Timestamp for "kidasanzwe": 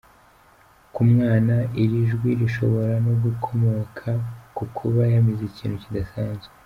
5.85-6.51